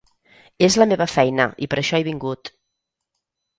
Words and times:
És 0.67 0.77
la 0.83 0.87
meva 0.91 1.07
feina 1.17 1.47
i 1.67 1.69
per 1.75 1.79
això 1.83 2.01
he 2.01 2.09
vingut. 2.11 2.53